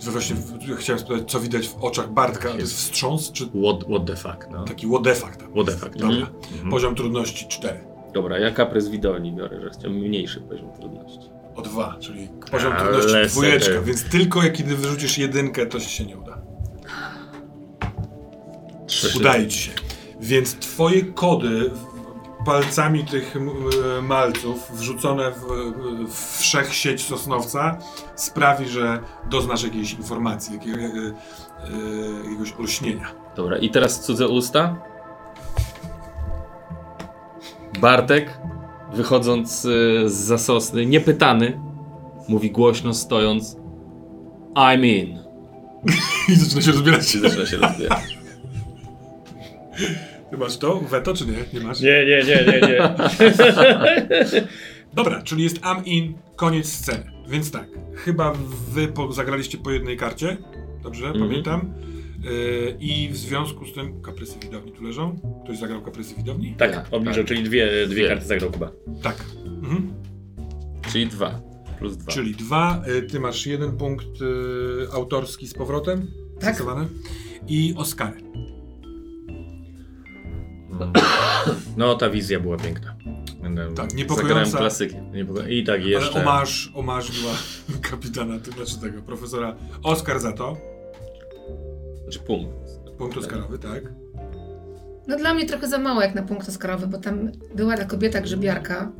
[0.00, 2.48] Że właśnie w- chciałem spytać, co widać w oczach Bartka.
[2.50, 4.64] To jest wstrząs, czy What, what the fuck, no.
[4.64, 5.50] taki what the fuck tam?
[5.52, 5.96] What the fuck.
[5.96, 6.16] Dobra.
[6.52, 6.70] Mhm.
[6.70, 7.93] Poziom trudności 4.
[8.14, 11.30] Dobra, ja kaprys widowni biorę, że chciałbym mniejszy poziom trudności.
[11.56, 16.06] O 2, czyli poziom Ale trudności dwójeczka, więc tylko jak kiedy wyrzucisz jedynkę, to się
[16.06, 16.38] nie uda.
[18.86, 19.18] Trzy.
[19.18, 19.72] Udaje ci się.
[20.20, 21.70] Więc twoje kody
[22.44, 25.44] palcami tych e, malców wrzucone w,
[26.08, 27.78] w wszechsieć sosnowca
[28.16, 29.00] sprawi, że
[29.30, 30.92] doznasz jakiejś informacji, jakiego, e, e,
[32.24, 33.06] jakiegoś olśnienia.
[33.36, 34.93] Dobra, i teraz cudze usta.
[37.84, 38.38] Bartek,
[38.94, 39.68] wychodząc y,
[40.06, 41.60] z zasosny, niepytany,
[42.28, 43.56] mówi głośno stojąc
[44.54, 45.18] I'm in.
[46.28, 47.14] I zaczyna się rozbierać.
[47.14, 48.18] I zaczyna się rozbierać.
[50.30, 50.80] Ty masz to?
[50.80, 51.32] Weto czy nie?
[51.52, 51.80] Nie masz?
[51.80, 52.94] Nie, nie, nie, nie, nie.
[54.94, 57.10] Dobra, czyli jest am in, koniec sceny.
[57.28, 58.32] Więc tak, chyba
[58.70, 60.36] wy po, zagraliście po jednej karcie,
[60.82, 61.28] dobrze, Mhm.
[61.28, 61.74] pamiętam.
[62.80, 65.20] I w związku z tym kaprysy widowni tu leżą.
[65.44, 66.54] Ktoś zagrał kaprysy widowni?
[66.58, 68.70] Tak, obniżył, czyli dwie, dwie karty zagrał Kuba.
[69.02, 69.24] Tak.
[69.44, 69.92] Mhm.
[70.92, 71.40] Czyli dwa.
[71.78, 72.12] Plus dwa.
[72.12, 76.06] Czyli dwa, y, ty masz jeden punkt y, autorski z powrotem.
[76.40, 76.54] Tak.
[76.54, 76.88] Stosowany.
[77.48, 78.20] I Oscary.
[81.76, 82.94] No, ta wizja była piękna.
[83.42, 84.58] Będę- Tak, niepokojąca.
[84.58, 85.12] klasykiem.
[85.12, 86.22] Nie było- I tak Ale jeszcze.
[86.22, 87.32] omarz, omarz była
[87.90, 89.56] kapitana, to znaczy tego, profesora.
[89.82, 90.56] Oscar za to.
[92.04, 92.54] Znaczy punkt.
[92.98, 93.82] Punkt Oscarowy, tak.
[95.08, 98.20] No dla mnie trochę za mało jak na punkt Oscarowy, bo tam była ta kobieta
[98.20, 98.92] grzybiarka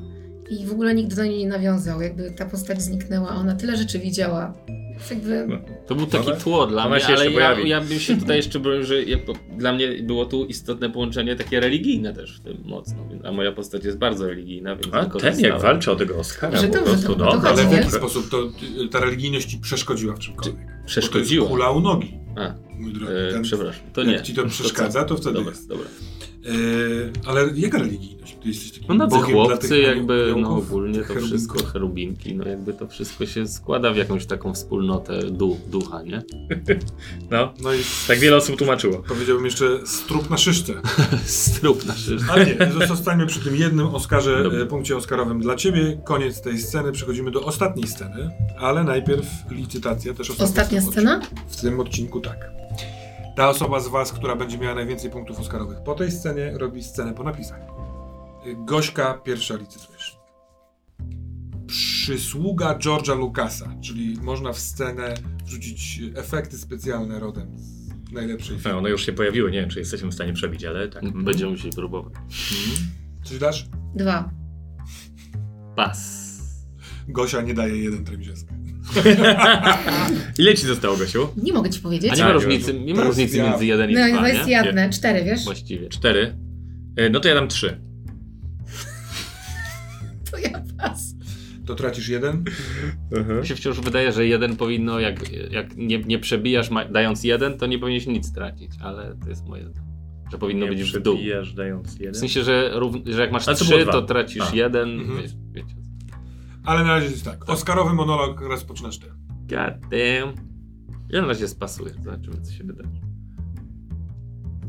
[0.51, 2.01] i w ogóle nikt do niej nie nawiązał.
[2.01, 4.55] Jakby ta postać zniknęła, ona tyle rzeczy widziała.
[4.91, 5.59] Więc jakby...
[5.87, 8.59] To był taki tło dla Ona mnie, się ale ja, ja bym się tutaj jeszcze
[8.61, 9.17] bronił, że ja,
[9.57, 12.97] dla mnie było tu istotne połączenie takie religijne też w tym mocno.
[13.25, 16.69] A moja postać jest bardzo religijna, więc A ten jak walczy o tego Oscara, Że
[16.69, 18.39] po prostu to- Ale w jaki sposób to,
[18.91, 20.67] ta religijność ci przeszkodziła w czymkolwiek?
[20.87, 21.45] Przeszkodziła.
[21.45, 23.13] Bo to jest kula u nogi, A, mój drogi.
[23.13, 23.83] e, Ten, przepraszam.
[23.93, 24.23] To jak nie.
[24.23, 25.69] ci to przeszkadza, to wtedy dobra, jest.
[25.69, 25.87] Dobra.
[26.45, 28.14] Yy, ale jaka religijność?
[28.45, 31.31] Ty jesteś takim No na dla chłopcy tych jakby, no ogólnie to cherubinków?
[31.31, 36.23] wszystko, cherubinki, no jakby to wszystko się składa w jakąś taką wspólnotę du, ducha, nie?
[37.31, 37.79] No, No i
[38.09, 39.03] tak wiele osób tłumaczyło.
[39.09, 40.73] powiedziałbym jeszcze strup na szyszce.
[41.25, 42.23] Strup na szysz.
[42.31, 44.59] Ale nie, zostańmy przy tym jednym Oscarze, Dobra.
[44.59, 46.01] e, punkcie Oscarowym dla ciebie.
[46.05, 51.17] Koniec tej sceny, przechodzimy do ostatniej sceny, ale najpierw licytacja też ostatnia, Ostatnia scena?
[51.19, 51.43] odcinku.
[51.49, 52.51] W tym odcinku tak.
[53.37, 57.15] Ta osoba z was, która będzie miała najwięcej punktów Oscarowych po tej scenie, robi scenę
[57.15, 57.61] po napisach.
[58.57, 60.17] Gośka, pierwsza licytujesz.
[61.67, 65.15] Przysługa George'a Lucasa, czyli można w scenę
[65.47, 68.79] wrzucić efekty specjalne rodem z najlepszej No, filmu.
[68.79, 71.23] one już się pojawiły, nie wiem, czy jesteśmy w stanie przebić, ale tak.
[71.25, 72.13] Będziemy musieli próbować.
[73.25, 73.67] Coś dasz?
[73.95, 74.31] Dwa.
[75.77, 76.25] Pas.
[77.09, 78.55] Gosia nie daje jeden tremizieskę.
[80.39, 81.29] Ile ci zostało, Gosiu?
[81.37, 82.13] Nie mogę ci powiedzieć.
[82.13, 84.49] A nie ma Tak, różnicy, nie ma różnicy między jeden i No, dwa, to jest
[84.49, 84.91] jadne.
[84.91, 85.45] Cztery, wiesz?
[85.45, 85.89] Właściwie.
[85.89, 86.37] Cztery.
[86.97, 87.81] E, No to ja dam trzy.
[91.67, 92.45] To tracisz jeden.
[93.41, 97.67] Mi się wciąż wydaje, że jeden powinno, jak, jak nie, nie przebijasz dając jeden, to
[97.67, 99.65] nie powinieneś nic tracić, ale to jest moje
[100.33, 101.15] że powinno być w dół.
[101.15, 102.15] przebijasz dając W jeden.
[102.15, 104.55] sensie, że, że jak masz trzy, to tracisz A.
[104.57, 104.89] jeden.
[105.01, 105.23] Mhm.
[105.23, 105.75] Wiesz, wiecie.
[106.65, 107.49] Ale na razie jest tak.
[107.51, 109.07] Oscarowy monolog rozpoczynasz ty.
[109.31, 110.35] God damn.
[111.11, 113.01] Ja na razie spasuję, zobaczymy co się wydarzy.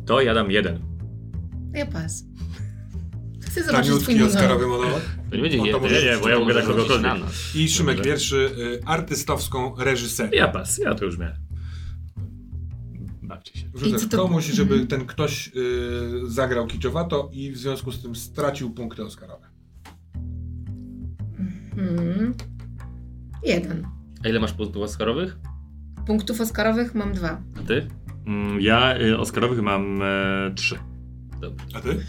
[0.06, 0.80] To ja dam jeden.
[1.74, 2.24] Ja pas.
[3.56, 5.02] Chcę zobaczyć Taniutki Oscarowy monolog.
[5.30, 5.82] To nie będzie jeden.
[5.84, 7.02] Nie, nie, bo ja mogę tak kogokolwiek.
[7.02, 7.56] na nas.
[7.56, 8.10] I Szymek Dobrze.
[8.12, 10.38] pierwszy y, artystowską reżyserię.
[10.40, 11.36] Ja pas, ja to już miałem.
[13.22, 13.66] Bawcie się.
[14.00, 14.88] Co to- komuś, żeby Mhm.
[14.88, 15.52] ten ktoś y,
[16.28, 19.48] zagrał kiczowato i w związku z tym stracił punkty Oscarowe.
[21.78, 22.34] Mhm.
[23.44, 23.88] Jeden.
[24.24, 25.38] A ile masz punktów Oscarowych?
[26.08, 27.42] Punktów Oscarowych mam dwa.
[27.60, 27.88] A ty?
[28.28, 30.76] Mm, Ja y, Oscarowych mam e, trzy.
[31.42, 31.66] Dobrze.
[31.74, 32.06] A ty?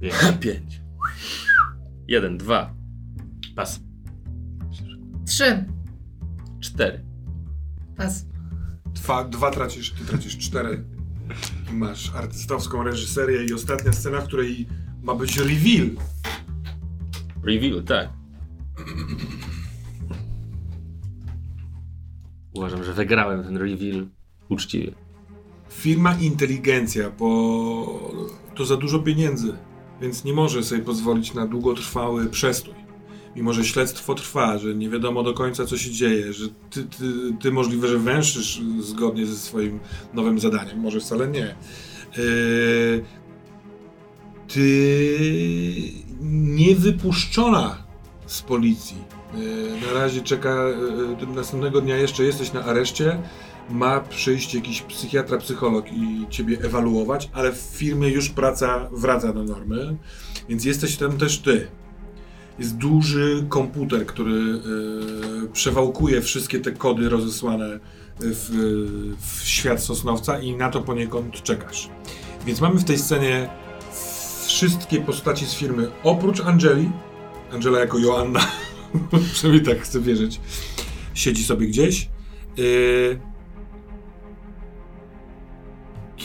[0.40, 0.82] Pięć.
[2.08, 2.74] Jeden, dwa,
[3.56, 3.80] Pas.
[5.26, 5.64] Trzy.
[6.60, 7.04] cztery.
[7.96, 8.26] Pas.
[8.94, 10.84] Dwa, dwa tracisz, ty tracisz cztery.
[11.70, 14.68] I masz artystowską reżyserię i ostatnia scena, w której
[15.02, 15.90] ma być reveal.
[17.42, 18.08] Review, tak.
[22.54, 24.06] Uważam, że wygrałem ten reveal.
[24.48, 24.92] Uczciwie.
[25.70, 28.12] Firma Inteligencja, bo
[28.54, 29.52] to za dużo pieniędzy,
[30.00, 32.74] więc nie może sobie pozwolić na długotrwały przestój.
[33.36, 37.04] Mimo, że śledztwo trwa, że nie wiadomo do końca, co się dzieje, że ty, ty,
[37.40, 39.80] ty możliwe, że węszysz zgodnie ze swoim
[40.14, 41.54] nowym zadaniem, może wcale nie.
[42.16, 43.04] Yy,
[44.48, 44.98] ty
[46.30, 47.82] nie wypuszczona
[48.26, 48.96] z policji.
[49.36, 50.68] Yy, na razie czeka,
[51.20, 53.22] yy, następnego dnia jeszcze jesteś na areszcie,
[53.70, 59.44] ma przyjść jakiś psychiatra, psycholog i ciebie ewaluować, ale w firmie już praca wraca do
[59.44, 59.96] normy,
[60.48, 61.68] więc jesteś tam też ty.
[62.58, 67.80] Jest duży komputer, który y, przewałkuje wszystkie te kody rozesłane
[68.20, 68.50] w,
[69.20, 71.88] w świat Sosnowca i na to poniekąd czekasz.
[72.46, 73.48] Więc mamy w tej scenie
[74.46, 76.90] wszystkie postaci z firmy, oprócz Angeli,
[77.52, 78.40] Angela jako Joanna,
[79.32, 80.40] przynajmniej tak chcę wierzyć,
[81.14, 82.08] siedzi sobie gdzieś.
[82.58, 83.20] Y,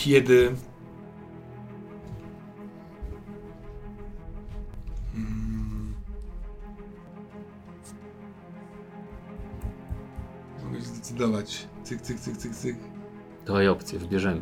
[0.03, 0.55] kiedy
[5.15, 5.93] Mm.
[10.63, 11.67] Mogę się zdecydować.
[11.83, 12.75] Cyk, cyk, cyk, cyk, cyk.
[13.45, 14.41] Dawaj opcję, wybierzemy.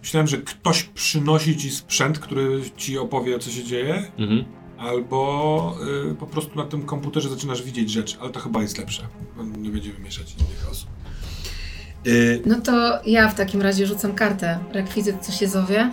[0.00, 4.44] Myślałem, że ktoś przynosi ci sprzęt, który ci opowie, co się dzieje, Mhm.
[4.78, 5.74] albo
[6.10, 9.08] y, po prostu na tym komputerze zaczynasz widzieć rzeczy, ale to chyba jest lepsze.
[9.58, 10.90] Nie będziemy mieszać innych osób.
[12.08, 14.58] Y, No to ja w takim razie rzucam kartę.
[14.72, 15.90] Rekwizyt, co się zowie.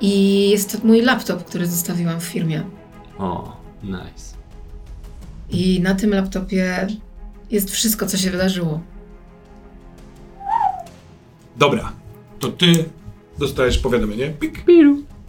[0.00, 2.62] I jest to mój laptop, który zostawiłam w firmie.
[3.18, 4.36] O, nice.
[5.50, 6.86] I na tym laptopie
[7.50, 8.80] jest wszystko, co się wydarzyło.
[11.56, 11.92] Dobra,
[12.38, 12.84] to ty
[13.38, 14.30] dostajesz powiadomienie.
[14.30, 14.64] Pik.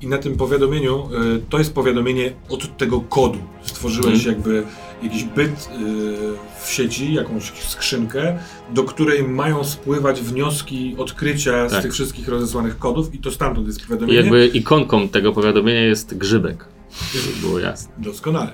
[0.01, 3.39] I na tym powiadomieniu, y, to jest powiadomienie od tego kodu.
[3.63, 4.35] Stworzyłeś Mhm.
[4.35, 4.63] jakby
[5.03, 8.39] jakiś byt y, w sieci, jakąś skrzynkę,
[8.73, 11.81] do której mają spływać wnioski, odkrycia z Tak.
[11.81, 14.19] tych wszystkich rozesłanych kodów i to stamtąd jest I powiadomienie.
[14.19, 16.65] jakby ikonką tego powiadomienia jest grzybek.
[17.13, 17.91] Żeby było jasne.
[17.97, 18.51] Doskonale.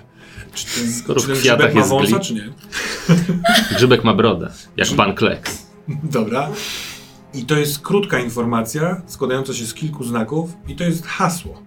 [0.54, 2.50] Czy ten, Skoro czy w ten kwiatach grzybek ma wąsa, czy nie?
[3.76, 5.66] Grzybek ma brodę, jak pan Kleks.
[6.04, 6.50] Dobra.
[7.36, 11.62] I to jest krótka informacja, składająca się z kilku znaków i to jest hasło.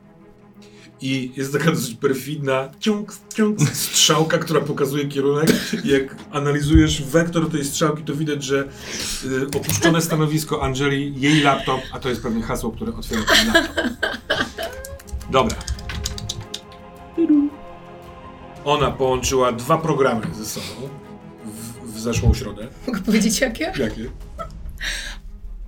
[1.01, 5.51] I jest taka dosyć perfidna ciąg, ciąg, strzałka, która pokazuje kierunek.
[5.85, 8.69] I jak analizujesz wektor tej strzałki, to widać, że
[9.25, 13.87] y, opuszczone stanowisko Angeli, jej laptop, a to jest pewnie hasło, które otwiera ten laptop.
[15.31, 15.57] Dobra.
[18.65, 20.89] Ona połączyła dwa programy ze sobą
[21.45, 22.69] w, w zeszłą środę.
[22.87, 23.73] Mogę powiedzieć jakie?
[23.79, 24.11] Jakie?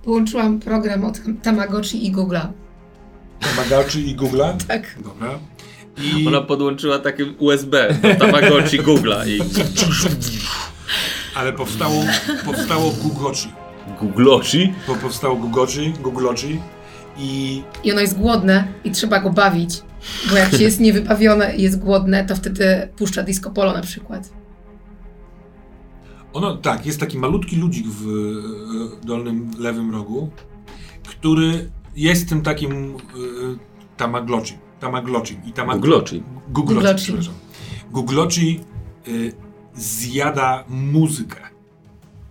[0.03, 2.47] Połączyłam program od Tamagotchi i Google'a.
[3.39, 4.53] Tamagotchi i Google'a?
[4.67, 4.95] Tak.
[5.03, 5.39] Dobra.
[5.97, 9.39] I Ona podłączyła takie USB do Tamagotchi Google'a i
[11.35, 12.03] Ale powstało,
[12.45, 13.49] powstało Gugochi.
[14.01, 14.73] Google'ochi.
[14.87, 16.59] Po, powstało Gugochi, Googlochi
[17.17, 19.81] i I ono jest głodne i trzeba go bawić.
[20.29, 24.29] Bo jak się jest niewybawione i jest głodne, to wtedy puszcza disco polo na przykład.
[26.33, 28.05] Ono, tak, jest taki malutki ludzik w
[29.05, 30.29] dolnym lewym rogu,
[31.07, 32.97] który jest tym takim e,
[33.97, 34.53] Tamaglochi.
[34.79, 35.37] Tamaglochi.
[35.45, 35.79] I tamag...
[36.95, 37.33] Przepraszam.
[37.91, 38.59] Googlochi
[39.07, 39.33] y,
[39.75, 41.41] zjada muzykę.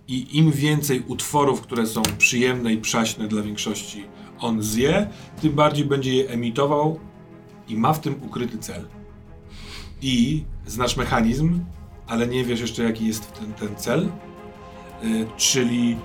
[0.07, 4.03] I im więcej utworów, które są przyjemne i przaśne dla większości
[4.41, 5.09] on zje,
[5.41, 6.99] tym bardziej będzie je emitował
[7.67, 8.87] i ma w tym ukryty cel.
[10.01, 11.59] I znasz mechanizm,
[12.11, 14.09] ale nie wiesz jeszcze jaki jest ten, ten cel,
[15.03, 15.97] y, czyli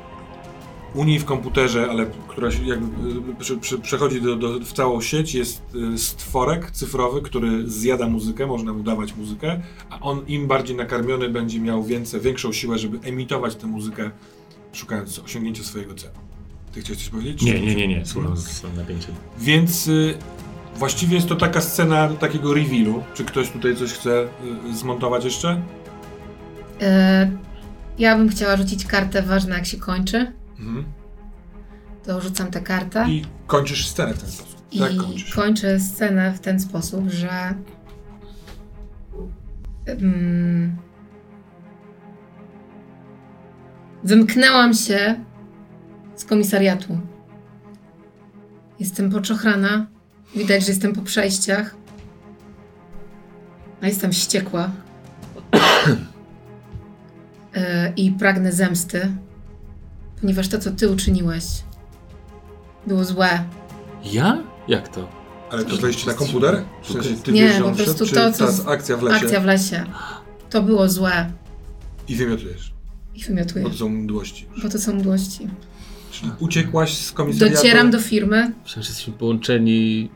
[0.95, 4.73] u niej w komputerze, ale która się jakby y, prze, prze, przechodzi do, do, w
[4.73, 5.62] całą sieć, jest
[5.95, 11.29] y, stworek cyfrowy, który zjada muzykę, można mu dawać muzykę, a on im bardziej nakarmiony
[11.29, 14.11] będzie miał więcej, większą siłę, żeby emitować tę muzykę,
[14.73, 16.14] szukając osiągnięcia swojego celu.
[16.73, 17.42] Ty chciałeś coś powiedzieć?
[17.42, 19.14] Nie, nie, nie, nie, słucham z napięciem.
[19.38, 20.19] Więc y,
[20.77, 23.03] właściwie jest to taka scena takiego revealu.
[23.14, 24.29] Czy ktoś tutaj coś chce
[24.71, 25.62] y, zmontować jeszcze?
[26.83, 27.31] E,
[27.99, 30.33] ja bym chciała rzucić kartę ważne jak się kończy.
[30.59, 30.85] Mhm.
[32.05, 33.07] To rzucam tę kartę.
[33.09, 34.57] I kończysz scenę w ten sposób.
[34.73, 35.35] I Tak kończysz.
[35.35, 37.55] kończę scenę w ten sposób, że.
[39.87, 40.77] Mm,
[44.05, 45.25] wymknęłam się
[46.17, 47.01] z komisariatu.
[48.81, 49.87] Jestem poczochrana.
[50.37, 51.75] Widać, że jestem po przejściach.
[53.83, 54.71] A jestem wściekła.
[57.57, 59.09] E, I pragnę zemsty,
[60.21, 61.45] ponieważ to, co ty uczyniłeś,
[62.87, 63.45] było złe.
[64.05, 64.42] Ja?
[64.69, 65.09] Jak to?
[65.51, 66.64] Ale to wejście na komputer?
[66.83, 69.16] W sensie ty Nie, wiesz, po prostu wszedł, to, co ta z- akcja w lesie
[69.25, 69.85] Akcja w lesie.
[70.51, 71.31] To było złe.
[72.09, 72.73] i wymiotujesz.
[73.14, 74.47] I wymiotuję, Bo to są mdłości.
[74.62, 75.49] bo to są mdłości.
[76.11, 77.57] Czyli uciekłaś z komisariatu.
[77.57, 80.11] Docieram do firmy, Myślę, że jesteśmy połączeni.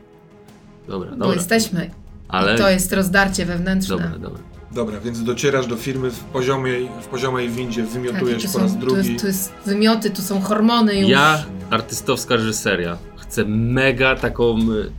[0.87, 1.35] Dobra, bo dobra.
[1.35, 1.91] jesteśmy.
[2.27, 2.57] Ale.
[2.57, 3.95] To jest rozdarcie wewnętrzne.
[3.97, 4.43] Dobra, dobra.
[4.73, 8.71] Dobra, więc docierasz do firmy w poziomej, w poziomej windzie, Tak, wymiotujesz tu po raz
[8.71, 9.09] są, drugi.
[9.11, 11.09] jest, tu jest wymioty, tu są hormony już.
[11.09, 14.57] Ja, artystowska reżyseria, chcę mega taką.
[14.57, 14.91] y,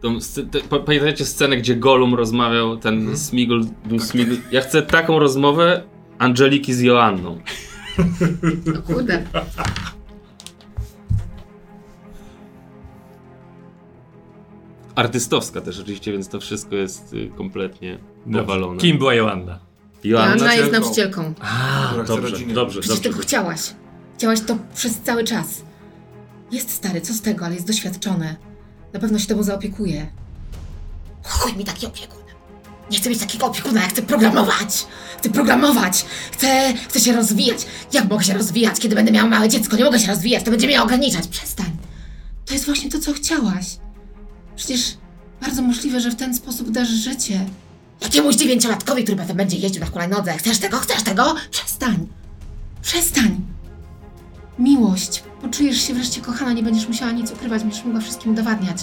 [0.00, 0.18] Tą,
[0.50, 3.16] te, pa- pamiętacie scenę, gdzie Gollum rozmawiał, ten Mhm.
[3.16, 4.36] Smigul, był Smigul.
[4.52, 5.82] Ja chcę taką rozmowę
[6.18, 7.38] Angeliki z Joanną.
[8.78, 9.22] O kurde.
[14.94, 18.80] Artystowska też oczywiście, więc to wszystko jest y, kompletnie nawalone.
[18.80, 19.58] Kim była Joanna?
[20.04, 20.28] Joanna?
[20.36, 21.34] Joanna jest nauczycielką.
[21.40, 22.54] A, dobrze, rodziny.
[22.54, 23.10] dobrze, Przecież dobrze.
[23.10, 23.60] tego chciałaś.
[24.16, 25.62] Chciałaś to przez cały czas.
[26.50, 28.36] Jest stary, co z tego, ale jest doświadczony.
[28.92, 30.06] Na pewno się tobą zaopiekuje.
[31.24, 32.22] Chuj mi taki opiekun.
[32.90, 34.86] Nie chcę mieć takiego opiekuna, ja chcę programować.
[35.18, 36.04] Chcę programować.
[36.32, 37.66] Chcę, chcę się rozwijać.
[37.92, 39.76] Jak mogę się rozwijać, kiedy będę miała małe dziecko?
[39.76, 41.28] Nie mogę się rozwijać, to będzie mnie ograniczać.
[41.28, 41.70] Przestań.
[42.46, 43.66] To jest właśnie to, co chciałaś.
[44.56, 44.80] Przecież
[45.40, 47.46] bardzo możliwe, że w ten sposób dasz życie.
[48.00, 50.32] Jakiemuś dziewięciolatkowi, który potem będzie jeździł na hulajnodze.
[50.32, 50.78] Chcesz tego?
[50.78, 51.34] Chcesz tego?
[51.50, 52.06] Przestań.
[52.82, 53.40] Przestań.
[54.58, 55.22] Miłość.
[55.42, 58.76] Poczujesz się wreszcie kochana, nie będziesz musiała nic ukrywać, będziesz mogła wszystkim udowadniać,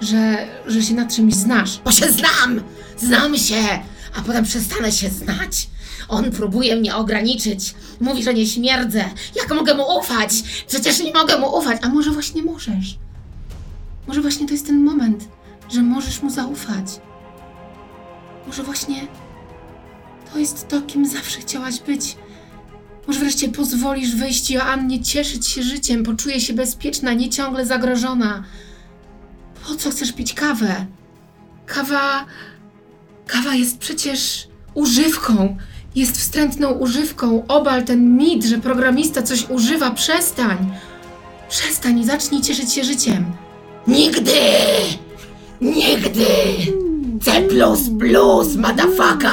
[0.00, 1.80] że, że się na czymś znasz.
[1.84, 2.60] Bo się znam!
[2.98, 3.62] Znam się!
[4.16, 5.68] A potem przestanę się znać.
[6.08, 7.74] On próbuje mnie ograniczyć.
[8.00, 9.04] Mówi, że nie śmierdzę.
[9.36, 10.30] Jak mogę mu ufać?
[10.66, 11.80] Przecież nie mogę mu ufać.
[11.82, 12.98] A może właśnie możesz?
[14.06, 15.28] Może właśnie to jest ten moment,
[15.68, 17.00] że możesz mu zaufać.
[18.46, 19.06] Może właśnie
[20.32, 22.16] to jest to, kim zawsze chciałaś być.
[23.06, 28.44] Może wreszcie pozwolisz wyjść Joannie cieszyć się życiem, poczuje się bezpieczna, nie ciągle zagrożona.
[29.66, 30.86] Po co chcesz pić kawę?
[31.66, 32.26] Kawa.
[33.26, 35.56] Kawa jest przecież używką.
[35.94, 37.46] Jest wstrętną używką.
[37.48, 39.90] Obal ten mit, że programista coś używa.
[39.90, 40.70] Przestań.
[41.48, 43.32] Przestań i zacznij cieszyć się życiem.
[43.88, 44.40] Nigdy!
[45.60, 46.26] Nigdy!
[47.20, 47.30] C++,
[48.58, 49.30] motherfucker!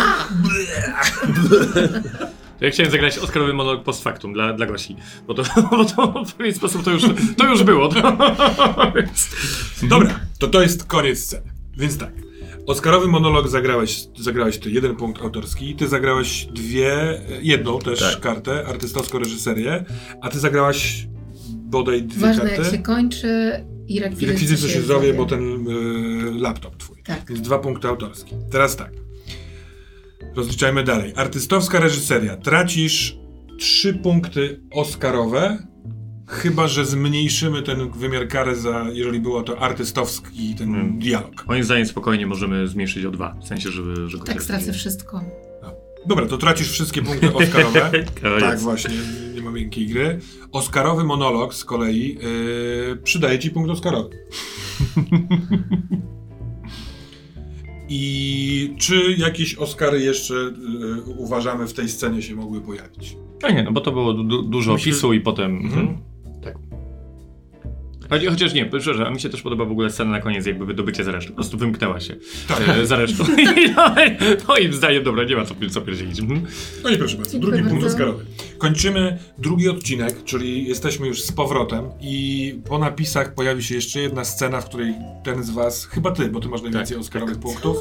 [2.62, 4.96] Ja chciałem zagrać Oscarowy monolog post factum dla, dla Gosi,
[5.28, 7.04] bo to, bo to w pewien sposób to już,
[7.38, 7.88] to już było.
[7.89, 8.18] To,
[8.96, 9.30] więc...
[9.84, 11.52] Dobra, to to jest koniec sceny.
[11.78, 12.12] Więc tak.
[12.68, 18.20] Oscarowy monolog zagrałeś, zagrałeś ty jeden punkt autorski, ty zagrałeś dwie, jedną też Tak.
[18.20, 19.86] kartę, artystowską reżyserię,
[20.22, 21.08] a ty zagrałaś
[21.50, 22.62] bodaj dwie Ważne karty.
[22.62, 25.13] jak się kończy i I rekwizyt, rekwizyt co się zowie.
[25.13, 27.04] bo ten y, laptop twój.
[27.06, 27.26] Tak.
[27.30, 28.36] Więc dwa punkty autorskie.
[28.52, 28.91] Teraz tak.
[30.36, 31.13] Rozliczajmy dalej.
[31.15, 32.38] Artystowska reżyseria.
[32.38, 33.17] Tracisz
[33.60, 35.67] trzy punkty Oscarowe,
[36.28, 41.00] chyba że zmniejszymy ten wymiar kary za, jeżeli było to artystowski ten Hmm.
[41.00, 41.48] dialog.
[41.48, 44.10] Moim zdaniem spokojnie możemy zmniejszyć o dwa, w sensie, żeby...
[44.10, 45.22] że go Tak, stracę nie- wszystko.
[46.06, 47.92] Dobra, to tracisz wszystkie punkty Oscarowe.
[48.39, 48.96] Tak, właśnie,
[49.36, 50.20] nie ma miękkiej gry.
[50.52, 54.10] Oscarowy monolog z kolei yy, przydaje ci punkt Oscarowy.
[57.89, 63.18] I czy jakieś Oscary jeszcze yy, uważamy w tej scenie się mogły pojawić?
[63.44, 65.58] A nie, no bo to było du- du- dużo Myślę, opisu i potem...
[65.58, 65.98] Mhm.
[68.13, 70.65] Choć- Chociaż nie, szczerze, a mi się też podoba w ogóle scena na koniec, jakby
[70.65, 71.30] wydobycie z reszty.
[71.30, 72.15] Po prostu wymknęła się
[72.47, 72.69] Tak.
[72.69, 73.23] e, za resztą.
[73.65, 73.95] I no,
[74.47, 76.19] moim zdaniem, dobra, nie ma co, co pierdzielić.
[76.19, 76.41] Mhm.
[76.84, 78.19] No i proszę bardzo, Dziękuję drugi punkt bardzo.
[78.63, 84.25] Kończymy drugi odcinek, czyli jesteśmy już z powrotem i po napisach pojawi się jeszcze jedna
[84.25, 87.77] scena, w której ten z was, chyba ty, bo ty masz najwięcej Oscarowych punktów,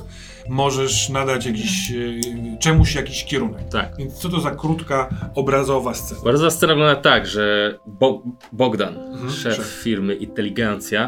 [0.49, 2.21] możesz nadać jakiś, yy,
[2.61, 3.69] czemuś jakiś kierunek.
[3.69, 3.97] Tak.
[3.99, 6.21] Więc co to za krótka, obrazowa scena?
[6.25, 8.95] Bardzo scena wygląda tak, że Bo Bogdan,
[9.31, 9.67] szef, szef.
[9.67, 11.07] firmy Inteligencja,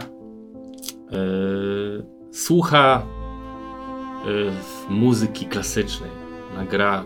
[1.11, 3.07] yy, słucha
[4.26, 4.53] yy,
[4.88, 6.11] muzyki klasycznej.
[6.57, 7.05] Nagra,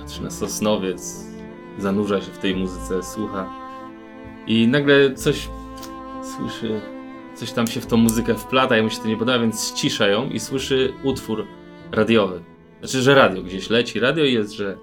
[0.00, 1.23] patrzy na Sosnowiec,
[1.78, 3.64] zanurza się w tej muzyce, słucha
[4.46, 5.48] i nagle coś
[6.36, 6.80] słyszy,
[7.34, 10.08] coś tam się w tą muzykę wplata i mu się to nie podoba, więc ścisza
[10.08, 11.46] ją i słyszy utwór
[11.92, 12.42] radiowy.
[12.80, 14.76] Znaczy, że radio gdzieś leci, radio jest, że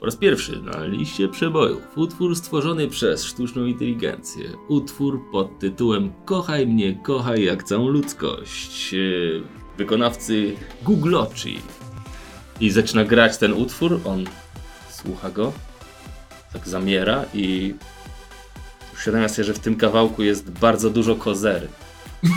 [0.00, 4.44] po raz pierwszy na liście przebojów utwór stworzony przez sztuczną inteligencję.
[4.68, 8.94] Utwór pod tytułem Kochaj mnie, kochaj jak całą ludzkość.
[9.78, 11.58] Wykonawcy Googloci.
[12.60, 14.24] I zaczyna grać ten utwór, on
[14.90, 15.52] słucha go,
[16.58, 17.74] tak zamiera i
[18.94, 21.68] uświadamia sobie, że w tym kawałku jest bardzo dużo kozery.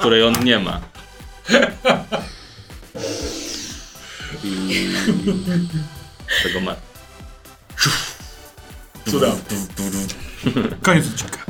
[0.00, 0.80] której on nie ma.
[4.44, 4.94] I
[6.42, 6.76] tego ma.
[9.04, 9.40] Cudownie.
[10.82, 11.49] Koniec odcinka.